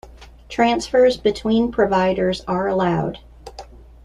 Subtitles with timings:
[0.49, 3.19] Transfers between providers are allowed.